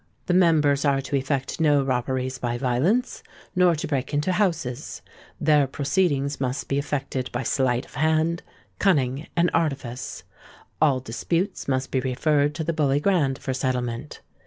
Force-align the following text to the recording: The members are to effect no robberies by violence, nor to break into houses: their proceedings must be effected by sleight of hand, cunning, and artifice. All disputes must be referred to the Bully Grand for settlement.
The 0.25 0.33
members 0.33 0.83
are 0.83 0.99
to 0.99 1.15
effect 1.15 1.59
no 1.59 1.83
robberies 1.83 2.39
by 2.39 2.57
violence, 2.57 3.21
nor 3.55 3.75
to 3.75 3.85
break 3.87 4.15
into 4.15 4.31
houses: 4.31 5.03
their 5.39 5.67
proceedings 5.67 6.41
must 6.41 6.67
be 6.67 6.79
effected 6.79 7.31
by 7.31 7.43
sleight 7.43 7.85
of 7.85 7.93
hand, 7.93 8.41
cunning, 8.79 9.27
and 9.35 9.51
artifice. 9.53 10.23
All 10.81 11.01
disputes 11.01 11.67
must 11.67 11.91
be 11.91 11.99
referred 11.99 12.55
to 12.55 12.63
the 12.63 12.73
Bully 12.73 12.99
Grand 12.99 13.37
for 13.37 13.53
settlement. 13.53 14.21